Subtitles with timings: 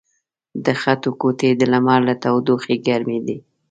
[0.63, 3.37] د خټو کوټې د لمر له تودوخې ګرمې دي.